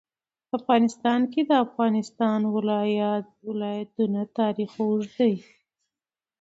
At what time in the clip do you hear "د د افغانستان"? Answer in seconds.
1.45-2.39